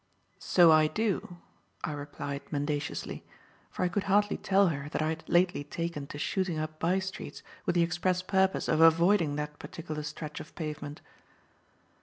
[0.39, 1.37] "So I do,"
[1.83, 3.23] I replied mendaciously;
[3.69, 7.43] for I could hardly tell her that I had lately taken to shooting up bystreets
[7.67, 11.01] with the express purpose of avoiding that particular stretch of pavement.